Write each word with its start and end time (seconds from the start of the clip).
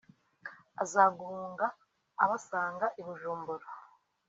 aza 0.83 1.03
guhunga 1.17 1.65
abasanga 2.23 2.85
i 2.99 3.01
Bujumbura 3.05 3.65